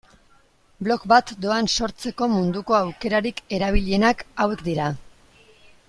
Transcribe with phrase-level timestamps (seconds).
[0.85, 4.93] Blog bat doan sortzeko munduko aukerarik erabilienak hauek dira.